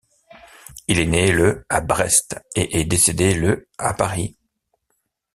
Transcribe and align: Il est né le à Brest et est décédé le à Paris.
Il 0.87 0.97
est 0.99 1.05
né 1.05 1.31
le 1.31 1.63
à 1.69 1.79
Brest 1.79 2.35
et 2.55 2.79
est 2.79 2.85
décédé 2.85 3.35
le 3.35 3.67
à 3.77 3.93
Paris. 3.93 4.35